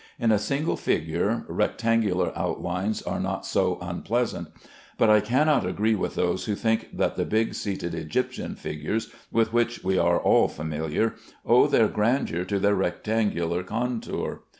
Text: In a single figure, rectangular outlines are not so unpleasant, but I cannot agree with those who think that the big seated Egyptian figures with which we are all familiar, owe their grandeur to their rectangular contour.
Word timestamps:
In 0.17 0.31
a 0.31 0.39
single 0.39 0.77
figure, 0.77 1.45
rectangular 1.47 2.31
outlines 2.35 3.03
are 3.03 3.19
not 3.19 3.45
so 3.45 3.77
unpleasant, 3.83 4.47
but 4.97 5.11
I 5.11 5.19
cannot 5.19 5.63
agree 5.63 5.93
with 5.93 6.15
those 6.15 6.45
who 6.45 6.55
think 6.55 6.89
that 6.97 7.17
the 7.17 7.23
big 7.23 7.53
seated 7.53 7.93
Egyptian 7.93 8.55
figures 8.55 9.11
with 9.31 9.53
which 9.53 9.83
we 9.83 9.99
are 9.99 10.17
all 10.19 10.47
familiar, 10.47 11.13
owe 11.45 11.67
their 11.67 11.87
grandeur 11.87 12.45
to 12.45 12.57
their 12.57 12.73
rectangular 12.73 13.61
contour. 13.61 14.41